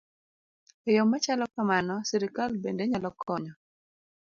E 0.87 0.89
yo 0.95 1.03
ma 1.11 1.17
chalo 1.23 1.45
kamano, 1.55 1.95
sirkal 2.09 2.51
bende 2.63 2.83
nyalo 2.89 3.09
konyo 3.21 3.53